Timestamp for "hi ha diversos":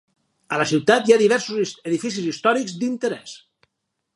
1.09-1.73